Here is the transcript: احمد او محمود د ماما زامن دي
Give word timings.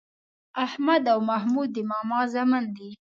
احمد 0.65 1.03
او 1.13 1.19
محمود 1.29 1.69
د 1.73 1.77
ماما 1.91 2.21
زامن 2.33 2.63
دي 2.77 2.89